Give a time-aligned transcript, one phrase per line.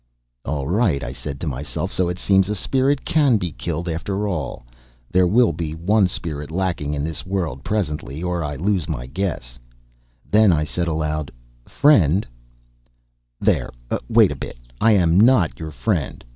[0.43, 4.27] "All right," said I to myself; "so it seems a spirit can be killed, after
[4.27, 4.65] all;
[5.11, 9.59] there will be one spirit lacking in this world, presently, or I lose my guess."
[10.27, 11.31] Then I said aloud:
[11.67, 12.25] "Friend"
[13.39, 13.69] "There;
[14.09, 14.57] wait a bit.
[14.81, 16.25] I am not your friend.